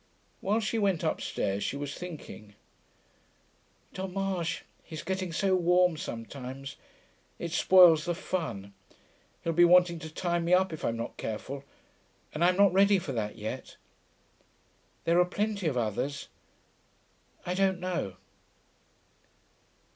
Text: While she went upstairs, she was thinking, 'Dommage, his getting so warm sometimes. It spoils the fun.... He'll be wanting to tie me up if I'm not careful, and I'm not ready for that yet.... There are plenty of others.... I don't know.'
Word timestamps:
While 0.39 0.59
she 0.61 0.79
went 0.79 1.03
upstairs, 1.03 1.63
she 1.63 1.77
was 1.77 1.93
thinking, 1.93 2.55
'Dommage, 3.93 4.63
his 4.81 5.03
getting 5.03 5.31
so 5.31 5.55
warm 5.55 5.95
sometimes. 5.95 6.75
It 7.37 7.51
spoils 7.51 8.05
the 8.05 8.15
fun.... 8.15 8.73
He'll 9.43 9.53
be 9.53 9.63
wanting 9.63 9.99
to 9.99 10.11
tie 10.11 10.39
me 10.39 10.55
up 10.55 10.73
if 10.73 10.83
I'm 10.83 10.97
not 10.97 11.17
careful, 11.17 11.63
and 12.33 12.43
I'm 12.43 12.57
not 12.57 12.73
ready 12.73 12.97
for 12.97 13.11
that 13.11 13.35
yet.... 13.37 13.77
There 15.03 15.19
are 15.19 15.25
plenty 15.25 15.67
of 15.67 15.77
others.... 15.77 16.29
I 17.45 17.53
don't 17.53 17.79
know.' 17.79 18.15